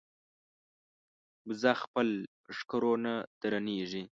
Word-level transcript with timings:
بزه 1.47 1.71
خپل 1.83 2.07
په 2.43 2.51
ښکرو 2.57 2.93
نه 3.05 3.13
درنېږي. 3.41 4.03